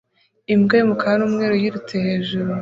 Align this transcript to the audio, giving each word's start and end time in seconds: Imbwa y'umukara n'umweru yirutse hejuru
Imbwa 0.53 0.73
y'umukara 0.77 1.15
n'umweru 1.19 1.53
yirutse 1.61 1.93
hejuru 2.05 2.51